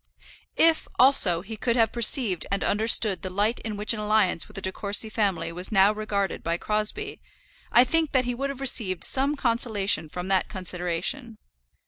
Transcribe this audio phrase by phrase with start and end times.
[0.57, 4.55] If, also, he could have perceived and understood the light in which an alliance with
[4.55, 7.21] the De Courcy family was now regarded by Crosbie,
[7.71, 11.37] I think that he would have received some consolation from that consideration.